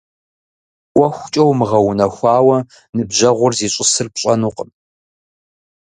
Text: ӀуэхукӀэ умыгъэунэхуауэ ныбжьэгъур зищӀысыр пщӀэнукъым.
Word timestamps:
ӀуэхукӀэ 0.95 1.43
умыгъэунэхуауэ 1.49 2.57
ныбжьэгъур 2.95 3.51
зищӀысыр 3.57 4.07
пщӀэнукъым. 4.13 4.69